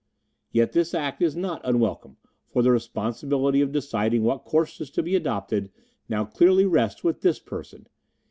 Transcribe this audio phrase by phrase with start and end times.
[0.51, 2.17] Yet this act is not unwelcome,
[2.49, 5.69] for the responsibility of deciding what course is to be adopted
[6.09, 7.85] now clearly rests with this person.